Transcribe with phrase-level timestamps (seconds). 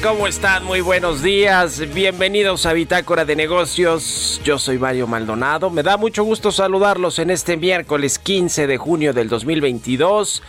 [0.00, 0.64] ¿Cómo están?
[0.64, 1.82] Muy buenos días.
[1.92, 4.40] Bienvenidos a Bitácora de Negocios.
[4.44, 5.70] Yo soy Mario Maldonado.
[5.70, 10.40] Me da mucho gusto saludarlos en este miércoles 15 de junio del 2022.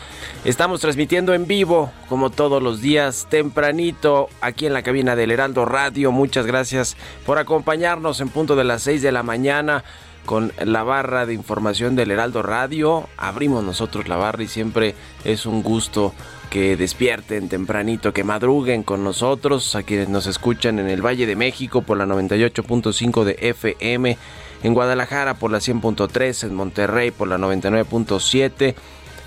[0.46, 5.66] Estamos transmitiendo en vivo, como todos los días, tempranito, aquí en la cabina del Heraldo
[5.66, 6.12] Radio.
[6.12, 6.96] Muchas gracias
[7.26, 9.84] por acompañarnos en punto de las 6 de la mañana
[10.28, 13.10] con la barra de información del Heraldo Radio.
[13.18, 14.94] Abrimos nosotros la barra y siempre
[15.26, 16.14] es un gusto
[16.53, 21.36] que despierten tempranito, que madruguen con nosotros, a quienes nos escuchan en el Valle de
[21.36, 24.19] México por la 98.5 de FM,
[24.62, 28.75] en Guadalajara por la 100.3, en Monterrey por la 99.7.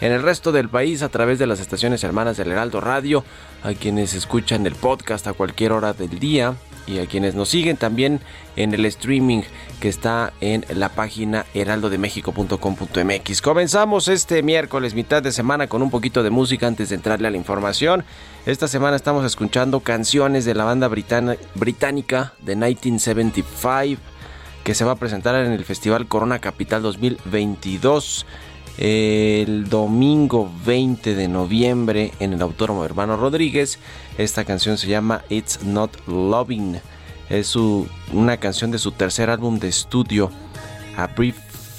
[0.00, 3.24] En el resto del país a través de las estaciones hermanas del Heraldo Radio,
[3.62, 6.54] a quienes escuchan el podcast a cualquier hora del día,
[6.86, 8.20] y a quienes nos siguen también
[8.54, 9.42] en el streaming
[9.80, 13.42] que está en la página heraldodemexico.com.mx.
[13.42, 17.30] Comenzamos este miércoles, mitad de semana, con un poquito de música antes de entrarle a
[17.30, 18.04] la información.
[18.46, 24.00] Esta semana estamos escuchando canciones de la banda británica de 1975
[24.62, 28.26] que se va a presentar en el Festival Corona Capital 2022
[28.78, 33.78] el domingo 20 de noviembre en el Autódromo Hermano Rodríguez.
[34.18, 36.76] Esta canción se llama It's Not Loving.
[37.30, 40.30] Es su- una canción de su tercer álbum de estudio,
[40.96, 41.36] A Brief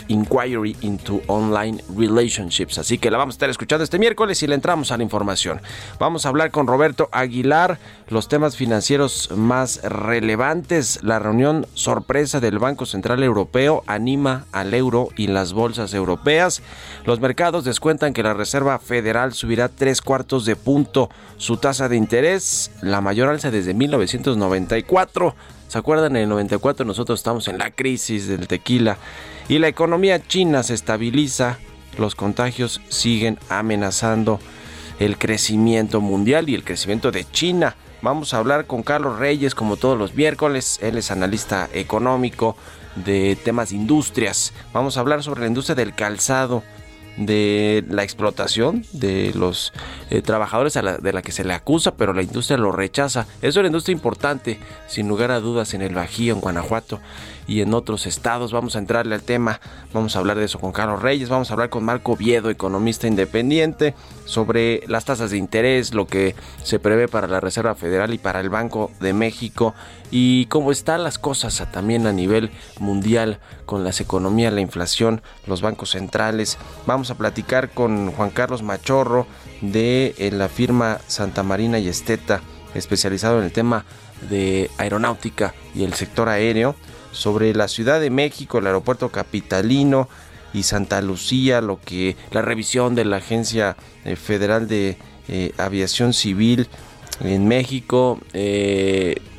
[0.08, 2.78] Inquiry into Online Relationships.
[2.78, 5.62] Así que la vamos a estar escuchando este miércoles y le entramos a la información.
[6.00, 7.80] Vamos a hablar con Roberto Aguilar
[8.10, 11.04] los temas financieros más relevantes.
[11.04, 16.62] La reunión sorpresa del Banco Central Europeo anima al euro y las bolsas europeas.
[17.06, 21.98] Los mercados descuentan que la Reserva Federal subirá tres cuartos de punto su tasa de
[21.98, 25.36] interés, la mayor alza desde 1994.
[25.68, 26.16] ¿Se acuerdan?
[26.16, 28.98] En el 94 nosotros estamos en la crisis del tequila
[29.50, 31.58] y la economía china se estabiliza.
[31.98, 34.40] Los contagios siguen amenazando
[35.00, 37.76] el crecimiento mundial y el crecimiento de China.
[38.02, 40.80] Vamos a hablar con Carlos Reyes como todos los miércoles.
[40.82, 42.56] Él es analista económico
[42.96, 44.54] de temas de industrias.
[44.74, 46.64] Vamos a hablar sobre la industria del calzado
[47.18, 49.74] de la explotación de los
[50.10, 53.26] eh, trabajadores a la- de la que se le acusa, pero la industria lo rechaza.
[53.42, 57.00] Es una industria importante, sin lugar a dudas, en el Bajío, en Guanajuato
[57.48, 58.52] y en otros estados.
[58.52, 59.60] Vamos a entrarle al tema,
[59.94, 63.08] vamos a hablar de eso con Carlos Reyes, vamos a hablar con Marco Viedo, economista
[63.08, 68.18] independiente, sobre las tasas de interés, lo que se prevé para la Reserva Federal y
[68.18, 69.74] para el Banco de México
[70.12, 75.62] y cómo están las cosas también a nivel mundial con las economías, la inflación, los
[75.62, 76.58] bancos centrales.
[76.86, 79.28] Vamos a platicar con Juan Carlos Machorro
[79.62, 82.42] de eh, la firma Santa Marina y Esteta,
[82.74, 83.86] especializado en el tema
[84.30, 86.76] de aeronáutica y el sector aéreo,
[87.12, 90.08] sobre la Ciudad de México, el aeropuerto capitalino
[90.54, 93.76] y Santa Lucía, lo que la revisión de la Agencia
[94.06, 96.68] eh, Federal de eh, Aviación Civil
[97.20, 98.20] en México,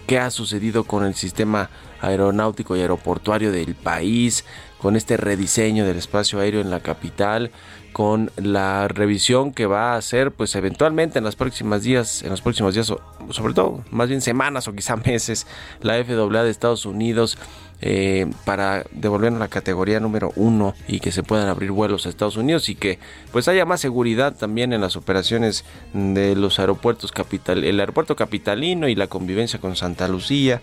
[0.08, 1.68] qué ha sucedido con el sistema
[2.00, 4.46] aeronáutico y aeroportuario del país,
[4.78, 7.50] con este rediseño del espacio aéreo en la capital,
[7.92, 12.40] con la revisión que va a hacer pues eventualmente en los próximos días, en los
[12.40, 15.46] próximos días, sobre todo más bien semanas o quizá meses,
[15.82, 17.36] la FAA de Estados Unidos
[17.80, 22.36] eh, para devolvernos la categoría número uno y que se puedan abrir vuelos a Estados
[22.36, 22.98] Unidos y que
[23.30, 28.88] pues haya más seguridad también en las operaciones de los aeropuertos capital, el aeropuerto capitalino
[28.88, 30.60] y la convivencia con Santa Lucía,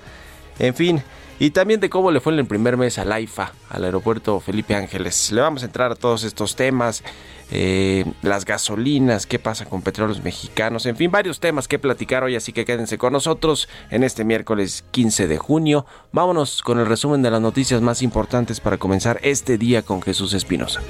[0.60, 1.04] en fin.
[1.38, 4.74] Y también de cómo le fue en el primer mes al AIFA, al aeropuerto Felipe
[4.74, 5.32] Ángeles.
[5.32, 7.04] Le vamos a entrar a todos estos temas,
[7.52, 12.36] eh, las gasolinas, qué pasa con petróleos mexicanos, en fin, varios temas que platicar hoy,
[12.36, 15.86] así que quédense con nosotros en este miércoles 15 de junio.
[16.14, 20.34] Vámonos con el resumen de las noticias más importantes para comenzar este día con Jesús
[20.34, 20.82] Espinosa.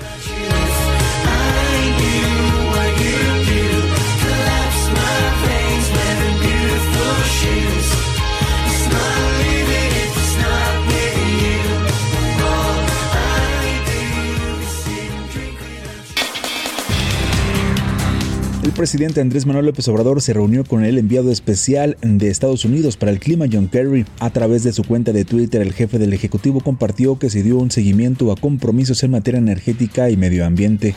[18.76, 23.12] Presidente Andrés Manuel López Obrador se reunió con el enviado especial de Estados Unidos para
[23.12, 24.06] el clima John Kerry.
[24.20, 27.58] A través de su cuenta de Twitter, el jefe del Ejecutivo compartió que se dio
[27.58, 30.94] un seguimiento a compromisos en materia energética y medio ambiente.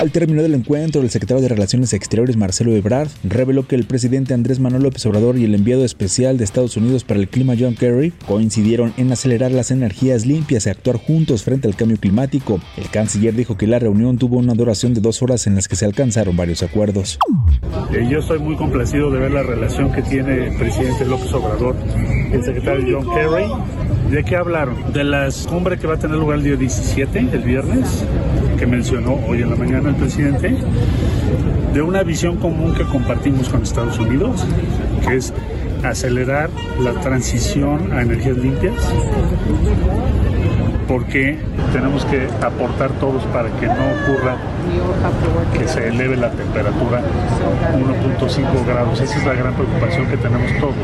[0.00, 4.34] Al término del encuentro, el secretario de Relaciones Exteriores Marcelo Ebrard reveló que el presidente
[4.34, 7.76] Andrés Manuel López Obrador y el enviado especial de Estados Unidos para el clima John
[7.76, 12.60] Kerry coincidieron en acelerar las energías limpias y actuar juntos frente al cambio climático.
[12.76, 15.76] El canciller dijo que la reunión tuvo una duración de dos horas en las que
[15.76, 17.03] se alcanzaron varios acuerdos.
[17.04, 21.76] Eh, yo estoy muy complacido de ver la relación que tiene el presidente López Obrador,
[22.32, 23.44] el secretario John Kerry.
[24.10, 24.92] ¿De qué hablaron?
[24.92, 28.04] De la cumbre que va a tener lugar el día 17, el viernes,
[28.58, 30.56] que mencionó hoy en la mañana el presidente,
[31.74, 34.46] de una visión común que compartimos con Estados Unidos,
[35.06, 35.34] que es
[35.82, 36.48] acelerar
[36.80, 38.74] la transición a energías limpias,
[40.86, 41.38] porque
[41.72, 44.36] tenemos que aportar todos para que no ocurra
[45.52, 47.02] que se eleve la temperatura
[48.20, 49.00] 1.5 grados.
[49.00, 50.74] Esa es la gran preocupación que tenemos todos.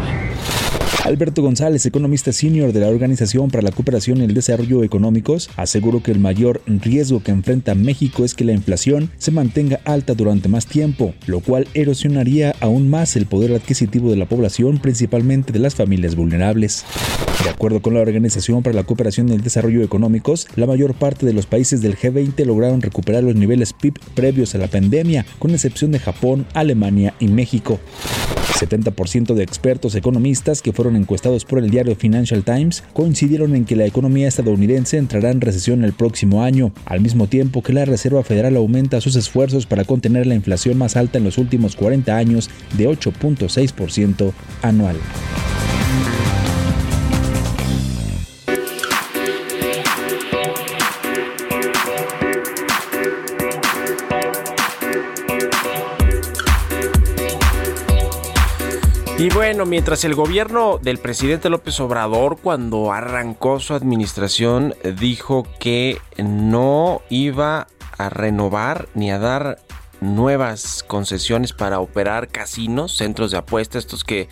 [1.05, 6.03] Alberto González, economista senior de la Organización para la Cooperación y el Desarrollo Económicos, aseguró
[6.03, 10.51] que el mayor riesgo que enfrenta México es que la inflación se mantenga alta durante
[10.51, 15.59] más tiempo, lo cual erosionaría aún más el poder adquisitivo de la población, principalmente de
[15.59, 16.85] las familias vulnerables.
[17.43, 21.25] De acuerdo con la Organización para la Cooperación y el Desarrollo Económicos, la mayor parte
[21.25, 25.53] de los países del G20 lograron recuperar los niveles PIB previos a la pandemia, con
[25.53, 27.81] excepción de Japón, Alemania y México.
[28.61, 33.77] 70% de expertos economistas que fueron encuestados por el diario Financial Times coincidieron en que
[33.77, 38.23] la economía estadounidense entrará en recesión el próximo año, al mismo tiempo que la Reserva
[38.23, 42.51] Federal aumenta sus esfuerzos para contener la inflación más alta en los últimos 40 años
[42.77, 44.33] de 8.6%
[44.63, 44.97] anual.
[59.33, 67.01] Bueno, mientras el gobierno del presidente López Obrador, cuando arrancó su administración, dijo que no
[67.11, 69.59] iba a renovar ni a dar
[70.01, 74.29] nuevas concesiones para operar casinos, centros de apuestas, estos que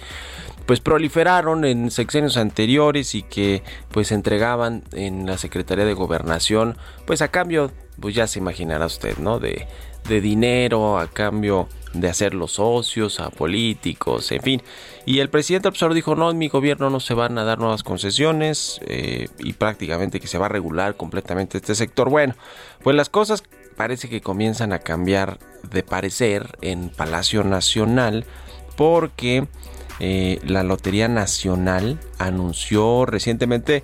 [0.67, 6.77] pues proliferaron en sexenios anteriores y que pues entregaban en la Secretaría de Gobernación,
[7.07, 9.39] pues a cambio, pues ya se imaginará usted, ¿no?
[9.39, 9.67] De,
[10.09, 14.63] de dinero, a cambio de hacer los socios, a políticos, en fin.
[15.07, 17.83] Y el presidente Obrador dijo, no, en mi gobierno no se van a dar nuevas
[17.83, 22.11] concesiones eh, y prácticamente que se va a regular completamente este sector.
[22.11, 22.35] Bueno,
[22.83, 23.43] pues las cosas
[23.77, 25.39] parece que comienzan a cambiar
[25.71, 28.25] de parecer en Palacio Nacional
[28.77, 29.47] porque
[30.01, 33.83] eh, la Lotería Nacional anunció recientemente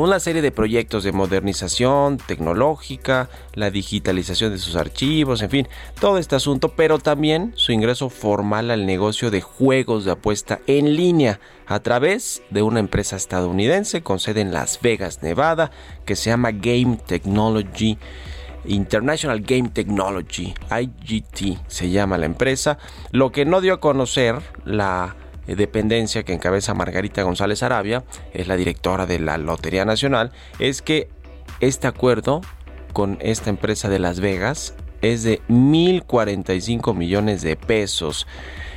[0.00, 6.18] una serie de proyectos de modernización tecnológica, la digitalización de sus archivos, en fin, todo
[6.18, 11.40] este asunto, pero también su ingreso formal al negocio de juegos de apuesta en línea
[11.66, 15.70] a través de una empresa estadounidense con sede en Las Vegas, Nevada,
[16.04, 17.98] que se llama Game Technology.
[18.68, 22.78] International Game Technology, IGT se llama la empresa,
[23.12, 25.14] lo que no dio a conocer la
[25.54, 31.08] dependencia que encabeza Margarita González Arabia, es la directora de la Lotería Nacional, es que
[31.60, 32.40] este acuerdo
[32.92, 38.26] con esta empresa de Las Vegas es de 1.045 millones de pesos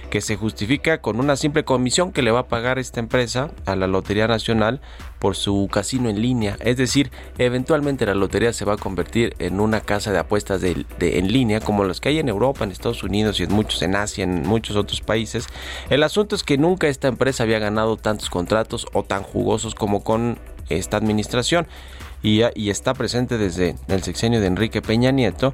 [0.10, 3.76] que se justifica con una simple comisión que le va a pagar esta empresa a
[3.76, 4.82] la Lotería Nacional
[5.20, 6.58] por su casino en línea.
[6.62, 10.86] Es decir, eventualmente la lotería se va a convertir en una casa de apuestas de,
[11.00, 13.96] en línea como las que hay en Europa, en Estados Unidos y en muchos en
[13.96, 15.48] Asia, en muchos otros países.
[15.90, 20.04] El asunto es que nunca esta empresa había ganado tantos contratos o tan jugosos como
[20.04, 20.40] con
[20.70, 21.68] esta administración
[22.24, 25.54] y, y está presente desde el sexenio de Enrique Peña Nieto.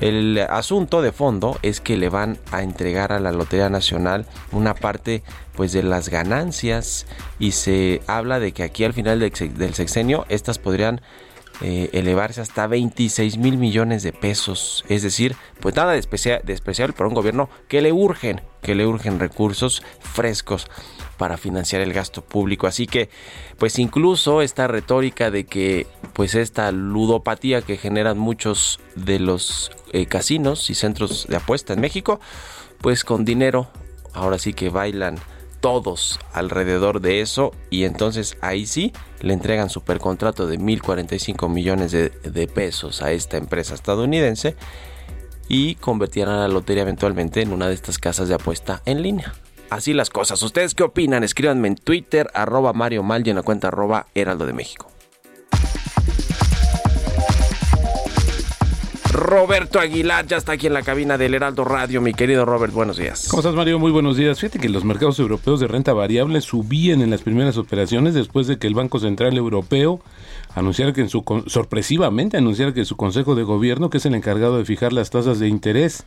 [0.00, 4.74] El asunto de fondo es que le van a entregar a la Lotería Nacional una
[4.74, 5.22] parte
[5.56, 7.06] pues de las ganancias.
[7.38, 11.00] Y se habla de que aquí al final del sex- del sexenio estas podrían
[11.60, 14.84] eh, elevarse hasta 26 mil millones de pesos.
[14.88, 19.20] Es decir, pues nada de especial, para un gobierno que le urgen, que le urgen
[19.20, 20.66] recursos frescos
[21.16, 22.66] para financiar el gasto público.
[22.66, 23.08] Así que,
[23.56, 30.06] pues incluso esta retórica de que, pues esta ludopatía que generan muchos de los eh,
[30.06, 32.20] casinos y centros de apuesta en México,
[32.80, 33.68] pues con dinero,
[34.12, 35.18] ahora sí que bailan
[35.64, 42.50] todos alrededor de eso y entonces ahí sí le entregan supercontrato de 1.045 millones de,
[42.54, 44.56] pesos a esta empresa estadounidense
[45.48, 49.32] y convertirán la lotería eventualmente en una de estas casas de apuesta en línea.
[49.70, 50.42] Así las cosas.
[50.42, 51.24] ¿Ustedes qué opinan?
[51.24, 54.90] Escríbanme en Twitter, arroba Mario Mal y en la cuenta arroba Heraldo de México.
[59.14, 62.00] Roberto Aguilar ya está aquí en la cabina del Heraldo Radio.
[62.00, 63.28] Mi querido Robert, buenos días.
[63.30, 63.78] ¿Cómo estás, Mario?
[63.78, 64.40] Muy buenos días.
[64.40, 68.58] Fíjate que los mercados europeos de renta variable subían en las primeras operaciones después de
[68.58, 70.00] que el Banco Central Europeo
[70.56, 74.58] anunciara que en su sorpresivamente anunciara que su Consejo de Gobierno, que es el encargado
[74.58, 76.06] de fijar las tasas de interés,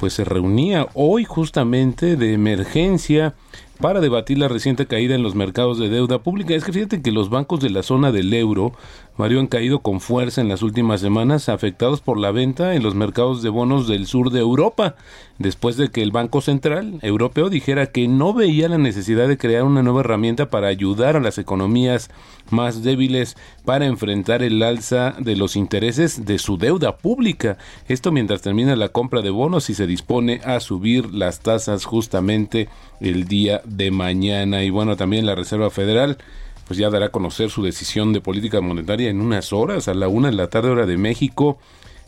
[0.00, 3.34] pues se reunía hoy justamente de emergencia
[3.80, 6.54] para debatir la reciente caída en los mercados de deuda pública.
[6.54, 8.72] Es que fíjate que los bancos de la zona del euro,
[9.16, 12.94] Mario, han caído con fuerza en las últimas semanas, afectados por la venta en los
[12.94, 14.96] mercados de bonos del sur de Europa,
[15.38, 19.64] después de que el Banco Central Europeo dijera que no veía la necesidad de crear
[19.64, 22.10] una nueva herramienta para ayudar a las economías
[22.50, 27.56] más débiles para enfrentar el alza de los intereses de su deuda pública.
[27.88, 32.68] Esto mientras termina la compra de bonos y se dispone a subir las tasas justamente
[33.00, 34.62] el día de mañana.
[34.62, 36.18] Y bueno, también la Reserva Federal
[36.66, 40.06] pues ya dará a conocer su decisión de política monetaria en unas horas, a la
[40.06, 41.58] una de la tarde hora de México.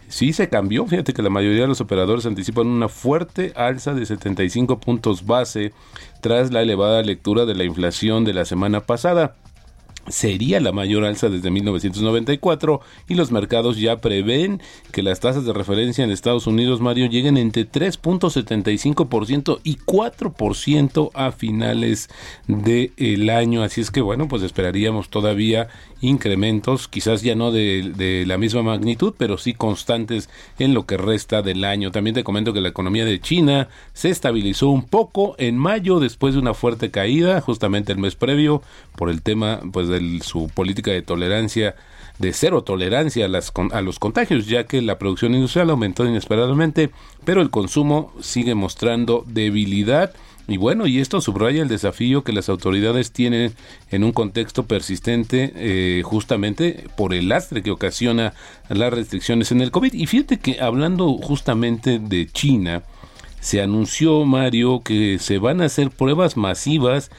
[0.06, 4.06] Sí se cambió, fíjate que la mayoría de los operadores anticipan una fuerte alza de
[4.06, 5.72] 75 puntos base
[6.20, 9.34] tras la elevada lectura de la inflación de la semana pasada
[10.08, 15.52] sería la mayor alza desde 1994 y los mercados ya prevén que las tasas de
[15.52, 22.10] referencia en Estados Unidos, Mario, lleguen entre 3.75% y 4% a finales
[22.46, 23.62] del año.
[23.62, 25.68] Así es que bueno, pues esperaríamos todavía
[26.00, 30.28] incrementos, quizás ya no de, de la misma magnitud, pero sí constantes
[30.58, 31.92] en lo que resta del año.
[31.92, 36.34] También te comento que la economía de China se estabilizó un poco en mayo después
[36.34, 38.62] de una fuerte caída, justamente el mes previo,
[38.96, 41.76] por el tema pues de su política de tolerancia
[42.18, 46.90] de cero tolerancia a, las, a los contagios, ya que la producción industrial aumentó inesperadamente,
[47.24, 50.14] pero el consumo sigue mostrando debilidad.
[50.48, 53.54] Y bueno, y esto subraya el desafío que las autoridades tienen
[53.90, 58.34] en un contexto persistente eh, justamente por el lastre que ocasiona
[58.68, 59.92] las restricciones en el COVID.
[59.94, 62.82] Y fíjate que hablando justamente de China,
[63.40, 67.10] se anunció, Mario, que se van a hacer pruebas masivas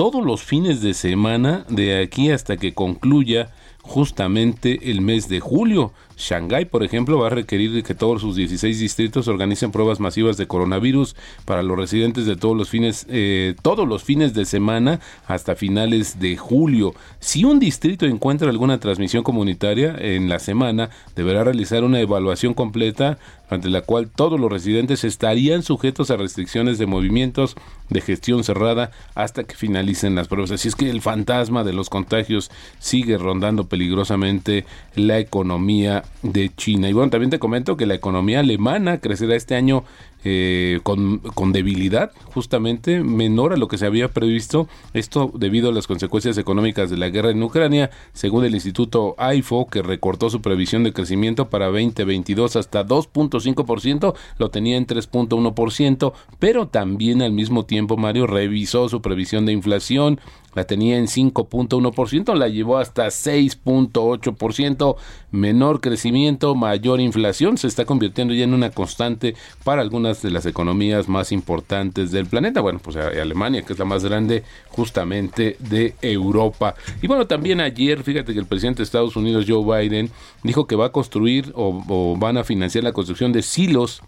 [0.00, 3.50] todos los fines de semana de aquí hasta que concluya
[3.82, 5.92] justamente el mes de julio.
[6.20, 10.46] Shanghái, por ejemplo, va a requerir que todos sus 16 distritos organicen pruebas masivas de
[10.46, 15.56] coronavirus para los residentes de todos los fines, eh, todos los fines de semana hasta
[15.56, 16.94] finales de julio.
[17.18, 23.18] Si un distrito encuentra alguna transmisión comunitaria en la semana, deberá realizar una evaluación completa
[23.48, 27.56] ante la cual todos los residentes estarían sujetos a restricciones de movimientos
[27.88, 30.52] de gestión cerrada hasta que finalicen las pruebas.
[30.52, 36.88] Así es que el fantasma de los contagios sigue rondando peligrosamente la economía de China.
[36.88, 39.84] Y bueno, también te comento que la economía alemana crecerá este año
[40.22, 44.68] eh, con, con debilidad, justamente menor a lo que se había previsto.
[44.92, 49.68] Esto debido a las consecuencias económicas de la guerra en Ucrania, según el Instituto AIFO,
[49.68, 56.68] que recortó su previsión de crecimiento para 2022 hasta 2.5%, lo tenía en 3.1%, pero
[56.68, 60.20] también al mismo tiempo Mario revisó su previsión de inflación
[60.54, 64.96] la tenía en 5.1%, la llevó hasta 6.8%,
[65.30, 70.46] menor crecimiento, mayor inflación, se está convirtiendo ya en una constante para algunas de las
[70.46, 72.60] economías más importantes del planeta.
[72.60, 76.74] Bueno, pues eh, Alemania, que es la más grande justamente de Europa.
[77.02, 80.10] Y bueno, también ayer, fíjate que el presidente de Estados Unidos, Joe Biden,
[80.42, 84.02] dijo que va a construir o, o van a financiar la construcción de silos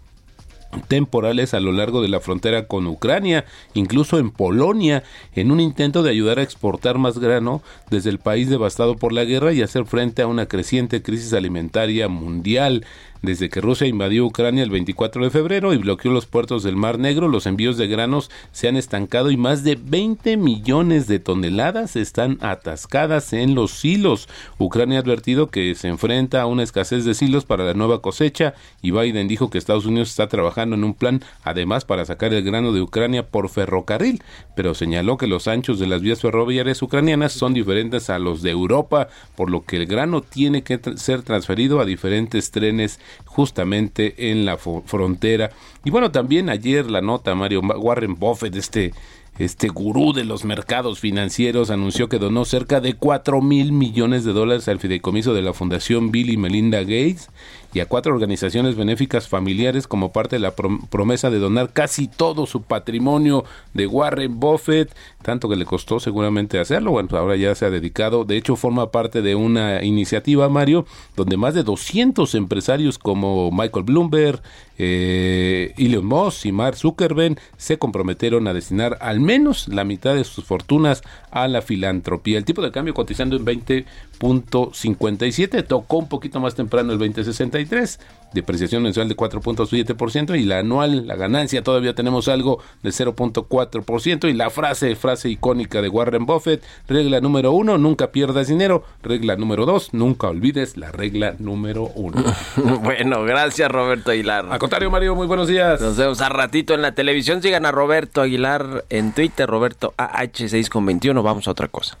[0.87, 5.03] temporales a lo largo de la frontera con Ucrania, incluso en Polonia,
[5.35, 9.23] en un intento de ayudar a exportar más grano desde el país devastado por la
[9.23, 12.85] guerra y hacer frente a una creciente crisis alimentaria mundial.
[13.23, 16.99] Desde que Rusia invadió Ucrania el 24 de febrero y bloqueó los puertos del Mar
[16.99, 21.95] Negro, los envíos de granos se han estancado y más de 20 millones de toneladas
[21.95, 24.27] están atascadas en los silos.
[24.57, 28.55] Ucrania ha advertido que se enfrenta a una escasez de silos para la nueva cosecha
[28.81, 32.43] y Biden dijo que Estados Unidos está trabajando en un plan además para sacar el
[32.43, 34.21] grano de Ucrania por ferrocarril,
[34.53, 38.51] pero señaló que los anchos de las vías ferroviarias ucranianas son diferentes a los de
[38.51, 44.45] Europa, por lo que el grano tiene que ser transferido a diferentes trenes justamente en
[44.45, 45.51] la frontera.
[45.83, 48.93] Y bueno, también ayer la nota Mario Warren Buffett, este
[49.39, 54.31] este gurú de los mercados financieros anunció que donó cerca de 4 mil millones de
[54.31, 57.29] dólares al fideicomiso de la Fundación Bill y Melinda Gates
[57.73, 62.07] y a cuatro organizaciones benéficas familiares como parte de la prom- promesa de donar casi
[62.07, 66.91] todo su patrimonio de Warren Buffett, tanto que le costó seguramente hacerlo.
[66.91, 70.85] Bueno, pues ahora ya se ha dedicado, de hecho forma parte de una iniciativa, Mario,
[71.15, 74.41] donde más de 200 empresarios como Michael Bloomberg,
[74.77, 80.23] eh, Elon Musk y Mark Zuckerberg se comprometieron a destinar al menos la mitad de
[80.23, 81.01] sus fortunas
[81.31, 82.37] a la filantropía.
[82.37, 87.99] El tipo de cambio cotizando en 20.57, tocó un poquito más temprano el 2063,
[88.33, 94.33] depreciación mensual de 4.7% y la anual, la ganancia todavía tenemos algo de 0.4% y
[94.33, 99.65] la frase, frase icónica de Warren Buffett, regla número uno, nunca pierdas dinero, regla número
[99.65, 102.23] dos, nunca olvides la regla número uno.
[102.83, 104.47] bueno, gracias Roberto Aguilar.
[104.49, 105.81] Al contrario, Mario, muy buenos días.
[105.81, 107.41] Nos vemos a ratito en la televisión.
[107.41, 111.21] Sigan a Roberto Aguilar en Twitter, Roberto AH6 con 21.
[111.23, 111.97] Vamos a otra cosa.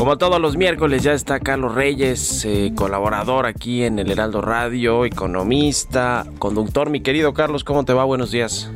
[0.00, 5.04] Como todos los miércoles ya está Carlos Reyes, eh, colaborador aquí en el Heraldo Radio,
[5.04, 6.88] economista, conductor.
[6.88, 8.04] Mi querido Carlos, ¿cómo te va?
[8.04, 8.72] Buenos días.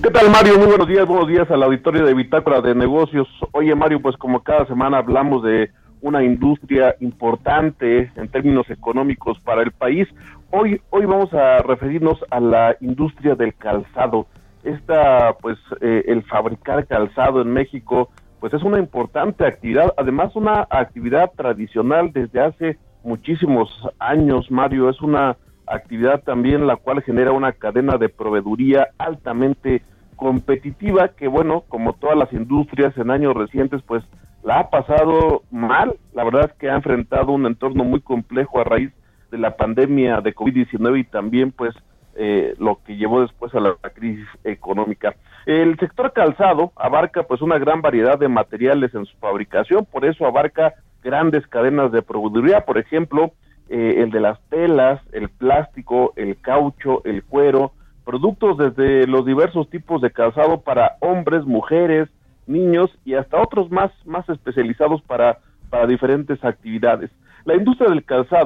[0.00, 0.58] ¿Qué tal Mario?
[0.58, 3.26] Muy buenos días, buenos días al auditorio de Bitácora de Negocios.
[3.50, 9.62] Oye Mario, pues como cada semana hablamos de una industria importante en términos económicos para
[9.62, 10.06] el país,
[10.52, 14.28] hoy, hoy vamos a referirnos a la industria del calzado.
[14.62, 20.66] Esta, pues, eh, el fabricar calzado en México, pues es una importante actividad, además una
[20.70, 27.52] actividad tradicional desde hace muchísimos años, Mario, es una actividad también la cual genera una
[27.52, 29.82] cadena de proveeduría altamente
[30.16, 34.02] competitiva que bueno, como todas las industrias en años recientes pues
[34.42, 38.64] la ha pasado mal, la verdad es que ha enfrentado un entorno muy complejo a
[38.64, 38.92] raíz
[39.30, 41.74] de la pandemia de COVID-19 y también pues
[42.16, 45.14] eh, lo que llevó después a la crisis económica.
[45.48, 50.26] El sector calzado abarca pues una gran variedad de materiales en su fabricación, por eso
[50.26, 53.32] abarca grandes cadenas de proveeduría, por ejemplo,
[53.70, 57.72] eh, el de las telas, el plástico, el caucho, el cuero,
[58.04, 62.10] productos desde los diversos tipos de calzado para hombres, mujeres,
[62.46, 65.38] niños y hasta otros más, más especializados para,
[65.70, 67.10] para diferentes actividades.
[67.46, 68.44] La industria del calzado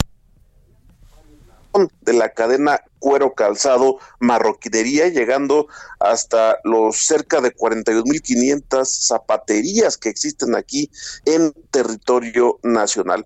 [2.01, 5.67] de la cadena cuero calzado marroquinería llegando
[5.99, 10.91] hasta los cerca de 42.500 zapaterías que existen aquí
[11.25, 13.25] en territorio nacional.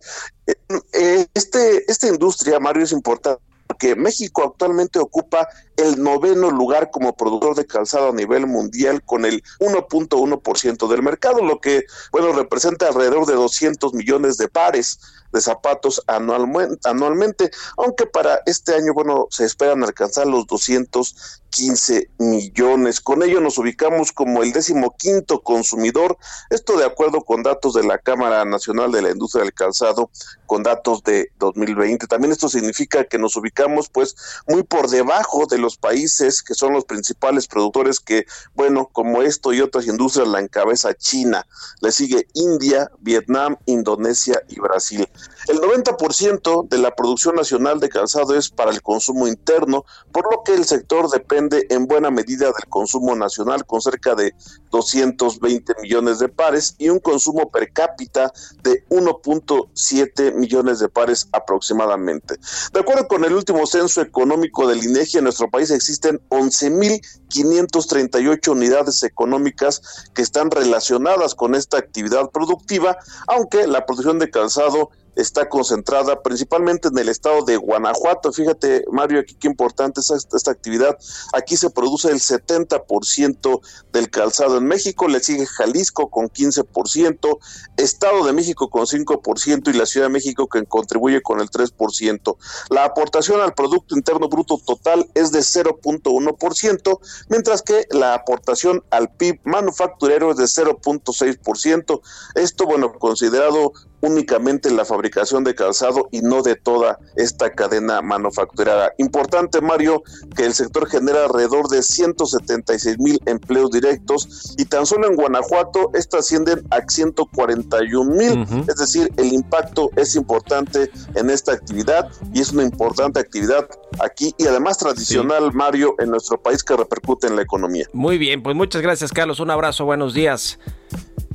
[0.93, 7.17] Eh, Este, esta industria, Mario, es importante porque México actualmente ocupa el noveno lugar como
[7.17, 12.89] productor de calzado a nivel mundial con el 1.1% del mercado, lo que, bueno, representa
[12.89, 14.99] alrededor de 200 millones de pares
[15.33, 23.01] de zapatos anualmente, aunque para este año, bueno, se esperan alcanzar los 215 millones.
[23.01, 26.17] Con ello nos ubicamos como el décimo quinto consumidor,
[26.51, 30.11] esto de acuerdo con datos de la Cámara Nacional de la Industria del Calzado,
[30.47, 32.07] con datos de 2020.
[32.07, 36.73] También esto significa que nos ubicamos pues muy por debajo de los países que son
[36.73, 41.45] los principales productores que, bueno, como esto y otras industrias la encabeza China,
[41.81, 45.09] le sigue India, Vietnam, Indonesia y Brasil.
[45.49, 50.43] El 90% de la producción nacional de calzado es para el consumo interno, por lo
[50.45, 54.35] que el sector depende en buena medida del consumo nacional con cerca de
[54.71, 62.37] 220 millones de pares y un consumo per cápita de 1.7 millones de pares aproximadamente.
[62.73, 68.49] De acuerdo con el último censo económico del INEGI en nuestro país, país existen 11.538
[68.49, 75.49] unidades económicas que están relacionadas con esta actividad productiva, aunque la producción de calzado está
[75.49, 78.33] concentrada principalmente en el estado de Guanajuato.
[78.33, 80.97] Fíjate, Mario, aquí qué importante es esta, actividad.
[81.33, 83.61] Aquí se produce el 70%
[83.93, 87.39] del calzado en México, le sigue Jalisco con 15%,
[87.77, 92.37] Estado de México con 5% y la Ciudad de México que contribuye con el 3%.
[92.71, 99.11] La aportación al Producto Interno Bruto total es de 0.1%, mientras que la aportación al
[99.15, 102.01] PIB manufacturero es de 0.6%.
[102.35, 103.73] Esto, bueno, considerado
[104.07, 108.93] únicamente la fabricación de calzado y no de toda esta cadena manufacturera.
[108.99, 110.03] Importante, Mario,
[110.37, 115.91] que el sector genera alrededor de 176 mil empleos directos y tan solo en Guanajuato
[115.95, 122.41] estas ascienden a 141 mil, es decir, el impacto es importante en esta actividad y
[122.41, 123.69] es una importante actividad
[124.01, 127.87] aquí y además tradicional, Mario, en nuestro país que repercute en la economía.
[127.93, 129.39] Muy bien, pues muchas gracias, Carlos.
[129.39, 130.59] Un abrazo, buenos días.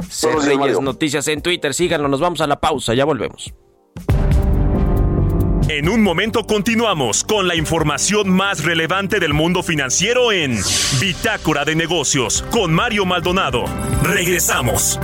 [0.02, 0.82] Días, Reyes Mario.
[0.82, 3.54] Noticias en Twitter, síganlo, nos vamos a la pausa, ya volvemos.
[5.70, 10.60] En un momento continuamos con la información más relevante del mundo financiero en
[11.00, 13.64] Bitácora de Negocios con Mario Maldonado.
[14.04, 15.00] Regresamos.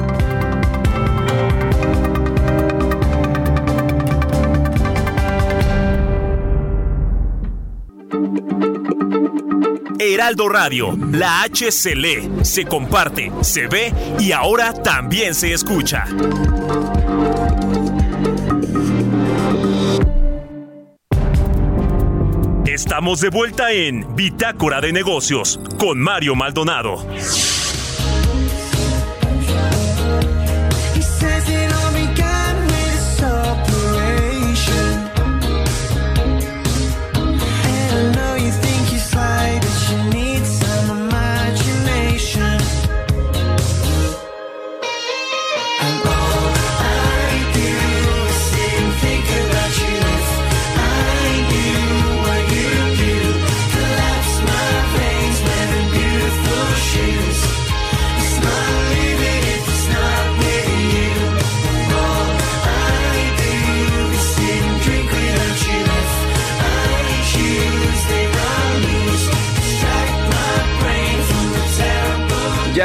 [10.14, 16.06] Heraldo Radio, la H se lee, se comparte, se ve y ahora también se escucha.
[22.66, 27.06] Estamos de vuelta en Bitácora de Negocios con Mario Maldonado.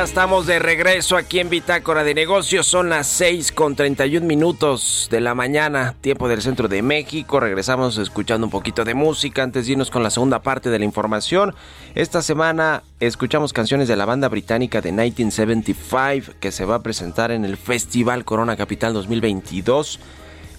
[0.02, 2.66] Estamos de regreso aquí en Bitácora de Negocios.
[2.66, 7.38] Son las 6 con 31 minutos de la mañana, tiempo del centro de México.
[7.38, 10.84] Regresamos escuchando un poquito de música antes de irnos con la segunda parte de la
[10.84, 11.54] información.
[11.94, 17.30] Esta semana escuchamos canciones de la banda británica de 1975 que se va a presentar
[17.30, 20.00] en el Festival Corona Capital 2022.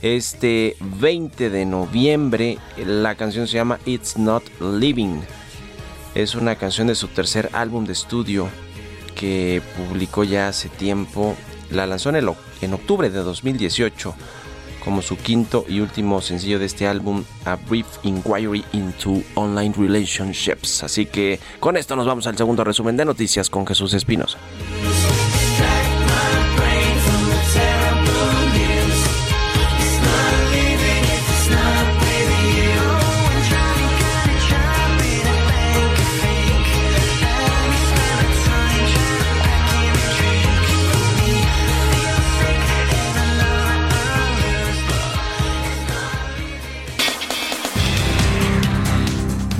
[0.01, 5.19] Este 20 de noviembre, la canción se llama It's Not Living.
[6.15, 8.49] Es una canción de su tercer álbum de estudio
[9.15, 11.35] que publicó ya hace tiempo.
[11.69, 12.29] La lanzó en, el
[12.61, 14.13] en octubre de 2018
[14.83, 20.83] como su quinto y último sencillo de este álbum, A Brief Inquiry into Online Relationships.
[20.83, 24.37] Así que con esto nos vamos al segundo resumen de noticias con Jesús Espinosa.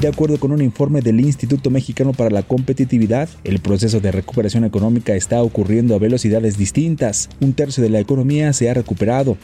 [0.04, 4.66] De acuerdo con un informe del Instituto Mexicano para la Competitividad, el proceso de recuperación
[4.66, 7.30] económica está ocurriendo a velocidades distintas.
[7.40, 9.38] Un tercio de la economía se ha recuperado,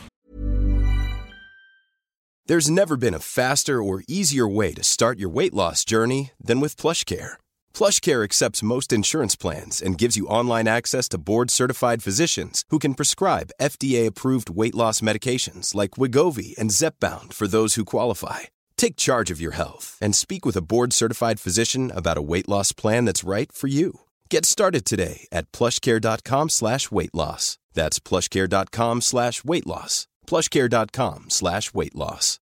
[2.45, 6.59] There's never been a faster or easier way to start your weight loss journey than
[6.59, 7.37] with PlushCare.
[7.73, 12.95] PlushCare accepts most insurance plans and gives you online access to board-certified physicians who can
[12.95, 18.49] prescribe FDA-approved weight loss medications like Wigovi and Zepbound for those who qualify.
[18.79, 22.71] Take charge of your health and speak with a board-certified physician about a weight loss
[22.71, 23.99] plan that's right for you.
[24.29, 27.57] Get started today at plushcare.com slash weight loss.
[27.73, 30.07] That's plushcare.com slash weight loss.
[30.25, 32.39] plushcare.com slash weight loss.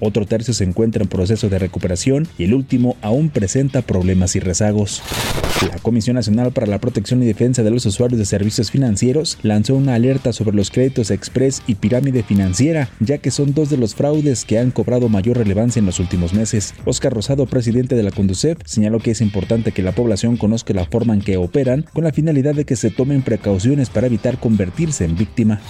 [0.00, 4.40] otro tercio se encuentra en proceso de recuperación y el último aún presenta problemas y
[4.40, 5.02] rezagos.
[5.66, 9.74] La Comisión Nacional para la Protección y Defensa de los Usuarios de Servicios Financieros lanzó
[9.74, 13.96] una alerta sobre los créditos express y pirámide financiera, ya que son dos de los
[13.96, 16.74] fraudes que han cobrado mayor relevancia en los últimos meses.
[16.84, 20.84] Oscar Rosado, presidente de la Conducef, señaló que es importante que la población conozca la
[20.84, 25.04] forma en que operan con la finalidad de que se tomen precauciones para evitar convertirse
[25.04, 25.60] en víctima.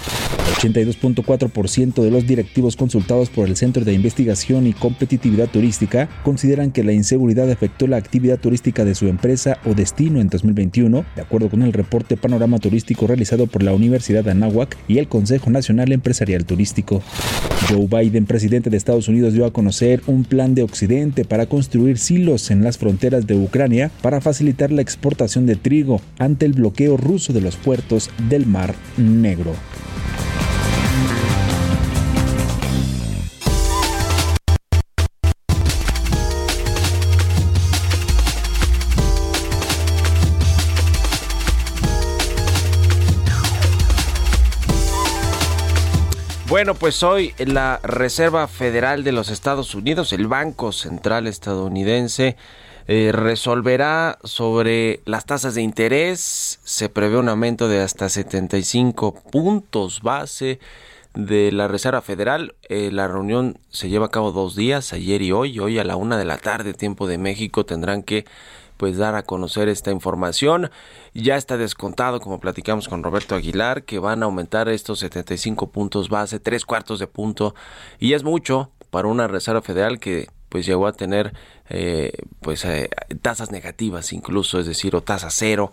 [0.58, 6.82] 82.4% de los directivos consultados por el Centro de Investigación y Competitividad Turística consideran que
[6.82, 11.48] la inseguridad afectó la actividad turística de su empresa o destino en 2021, de acuerdo
[11.48, 15.92] con el reporte Panorama Turístico realizado por la Universidad de Anáhuac y el Consejo Nacional
[15.92, 17.00] Empresarial Turístico.
[17.68, 21.98] Joe Biden, presidente de Estados Unidos, dio a conocer un plan de Occidente para construir
[21.98, 26.96] silos en las fronteras de Ucrania para facilitar la exportación de trigo ante el bloqueo
[26.96, 29.54] ruso de los puertos del Mar Negro.
[46.48, 52.38] Bueno, pues hoy la Reserva Federal de los Estados Unidos, el Banco Central estadounidense,
[52.86, 56.58] eh, resolverá sobre las tasas de interés.
[56.64, 60.58] Se prevé un aumento de hasta 75 puntos base
[61.12, 62.54] de la Reserva Federal.
[62.70, 65.58] Eh, la reunión se lleva a cabo dos días, ayer y hoy.
[65.58, 68.24] Hoy a la una de la tarde, tiempo de México, tendrán que
[68.78, 70.70] pues dar a conocer esta información.
[71.12, 76.08] Ya está descontado, como platicamos con Roberto Aguilar, que van a aumentar estos 75 puntos
[76.08, 77.54] base, tres cuartos de punto,
[77.98, 81.34] y es mucho para una Reserva Federal que pues llegó a tener
[81.68, 82.88] eh, pues eh,
[83.20, 85.72] tasas negativas incluso, es decir, o tasa cero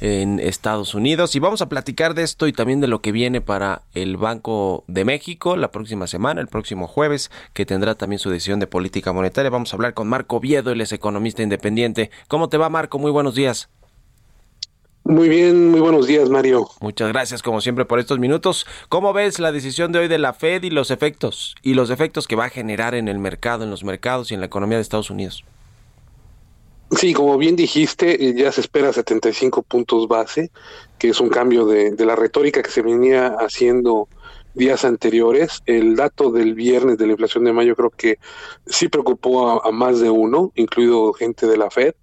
[0.00, 1.34] en Estados Unidos.
[1.34, 4.84] Y vamos a platicar de esto y también de lo que viene para el Banco
[4.86, 9.12] de México la próxima semana, el próximo jueves, que tendrá también su decisión de política
[9.12, 9.50] monetaria.
[9.50, 12.10] Vamos a hablar con Marco Viedo, él es economista independiente.
[12.28, 12.98] ¿Cómo te va, Marco?
[12.98, 13.68] Muy buenos días.
[15.08, 16.68] Muy bien, muy buenos días, Mario.
[16.80, 18.66] Muchas gracias, como siempre, por estos minutos.
[18.88, 21.54] ¿Cómo ves la decisión de hoy de la Fed y los efectos?
[21.62, 24.40] Y los efectos que va a generar en el mercado, en los mercados y en
[24.40, 25.44] la economía de Estados Unidos.
[26.90, 30.52] Sí, como bien dijiste, eh, ya se espera 75 puntos base,
[30.98, 34.08] que es un cambio de, la retórica que se venía haciendo
[34.54, 35.62] días anteriores.
[35.66, 38.18] El dato del viernes de la inflación de mayo creo que
[38.66, 41.94] sí preocupó a, más de uno, incluido gente de la Fed,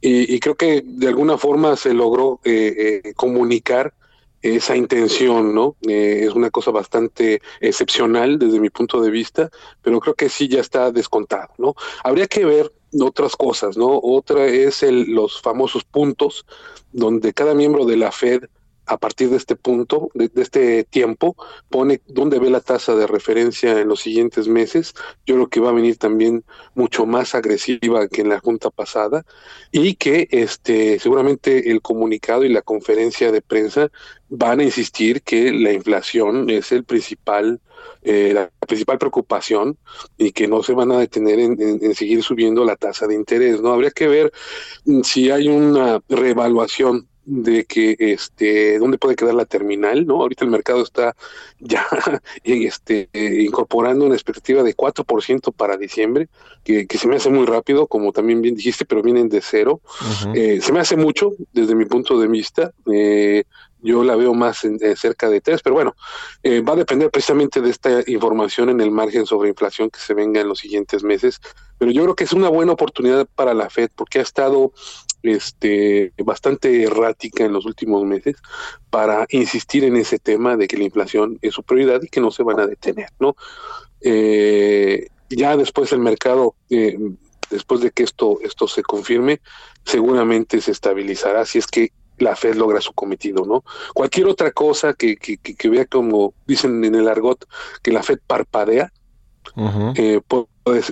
[0.00, 3.94] y, y creo que de alguna forma se logró eh, eh, comunicar
[4.44, 5.76] esa intención, ¿no?
[5.88, 10.48] Eh, es una cosa bastante excepcional desde mi punto de vista, pero creo que sí
[10.48, 11.74] ya está descontado, ¿no?
[12.02, 14.00] Habría que ver otras cosas, ¿no?
[14.02, 16.46] Otra es el, los famosos puntos
[16.92, 18.44] donde cada miembro de la Fed
[18.86, 21.36] a partir de este punto, de, este tiempo,
[21.70, 24.94] pone dónde ve la tasa de referencia en los siguientes meses.
[25.26, 29.24] Yo creo que va a venir también mucho más agresiva que en la junta pasada
[29.72, 33.90] y que este seguramente el comunicado y la conferencia de prensa
[34.28, 37.60] van a insistir que la inflación es el principal
[38.02, 39.78] eh, la principal preocupación
[40.18, 43.14] y que no se van a detener en, en, en, seguir subiendo la tasa de
[43.14, 43.60] interés.
[43.60, 44.32] No habría que ver
[45.02, 50.20] si hay una reevaluación de que este dónde puede quedar la terminal, ¿no?
[50.20, 51.16] Ahorita el mercado está
[51.58, 51.86] ya
[52.44, 56.28] este incorporando una expectativa de 4% para diciembre,
[56.62, 59.80] que, que, se me hace muy rápido, como también bien dijiste, pero vienen de cero.
[59.84, 60.36] Uh -huh.
[60.36, 62.72] eh, se me hace mucho desde mi punto de vista.
[62.92, 63.44] Eh,
[63.84, 65.94] yo la veo más en, en cerca de tres, pero bueno,
[66.42, 70.14] eh, va a depender precisamente de esta información en el margen sobre inflación que se
[70.14, 71.40] venga en los siguientes meses,
[71.78, 74.72] pero yo creo que es una buena oportunidad para la Fed porque ha estado
[75.22, 78.36] este bastante errática en los últimos meses
[78.90, 82.30] para insistir en ese tema de que la inflación es su prioridad y que no
[82.30, 83.36] se van a detener, ¿no?
[84.00, 86.98] Eh, ya después el mercado eh,
[87.50, 89.40] después de que esto esto se confirme,
[89.84, 93.64] seguramente se estabilizará si es que la Fed logra su cometido, ¿no?
[93.94, 97.44] Cualquier otra cosa que, que, que vea como dicen en el argot
[97.82, 98.92] que la Fed parpadea,
[99.56, 99.92] uh -huh.
[99.96, 100.46] eh, puede,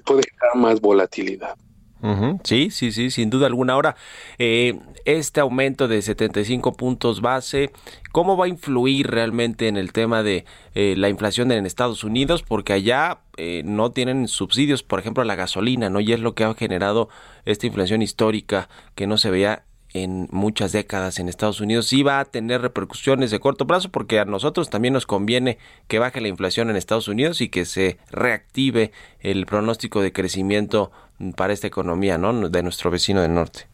[0.05, 1.57] puede generar más volatilidad.
[2.03, 2.41] Uh -huh.
[2.43, 3.75] Sí, sí, sí, sin duda alguna.
[3.75, 3.95] Ahora,
[4.39, 7.71] eh, este aumento de 75 puntos base,
[8.11, 12.43] ¿cómo va a influir realmente en el tema de eh, la inflación en Estados Unidos?
[12.43, 16.01] Porque allá eh, no tienen subsidios, por ejemplo, a la gasolina, ¿no?
[16.01, 17.09] Y es lo que ha generado
[17.45, 22.21] esta inflación histórica que no se veía en muchas décadas en Estados Unidos sí va
[22.21, 26.29] a tener repercusiones de corto plazo porque a nosotros también nos conviene que baje la
[26.29, 30.91] inflación en Estados Unidos y que se reactive el pronóstico de crecimiento
[31.37, 32.49] para esta economía ¿no?
[32.49, 33.69] de nuestro vecino del norte.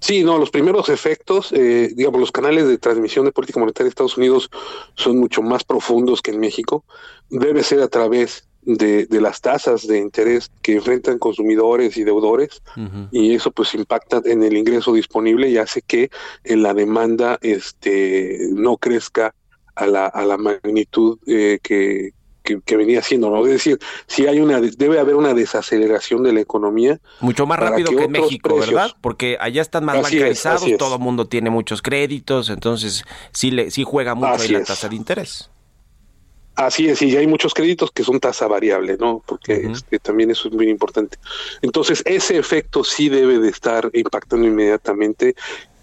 [0.00, 3.90] Sí, no, los primeros efectos, eh, digamos, los canales de transmisión de política monetaria de
[3.90, 4.50] Estados Unidos
[4.96, 6.84] son mucho más profundos que en México.
[7.30, 12.62] Debe ser a través de, de las tasas de interés que enfrentan consumidores y deudores
[13.10, 16.10] y eso pues impacta en el ingreso disponible y hace que
[16.44, 19.34] en la demanda este no crezca
[19.74, 22.12] a la, a la magnitud eh, que,
[22.44, 23.44] que, que venía siendo, ¿no?
[23.46, 27.90] Es decir, si hay una debe haber una desaceleración de la economía Mucho más rápido
[27.96, 28.90] que, en México, precios- ¿verdad?
[29.00, 30.76] Porque allá están más Así bancarizados, es.
[30.78, 34.88] todo el mundo tiene muchos créditos, entonces sí le sí juega mucho ahí la tasa
[34.88, 35.50] de interés.
[36.54, 39.22] Así es, y hay muchos créditos que son tasa variable, ¿no?
[39.24, 41.16] Porque este, también eso es muy importante.
[41.62, 45.34] Entonces, ese efecto sí debe de estar impactando inmediatamente.